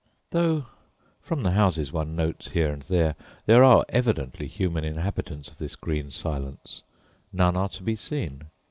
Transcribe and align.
Though, 0.31 0.65
from 1.21 1.43
the 1.43 1.51
houses 1.51 1.93
one 1.93 2.15
notes 2.15 2.49
here 2.53 2.71
and 2.71 2.81
there, 2.81 3.13
there 3.45 3.63
are 3.63 3.85
evidently 3.87 4.47
human 4.47 4.83
inhabitants 4.83 5.51
of 5.51 5.59
this 5.59 5.75
green 5.75 6.09
silence, 6.09 6.81
none 7.31 7.55
are 7.55 7.69
to 7.69 7.83
be 7.83 7.95
seen. 7.95 8.45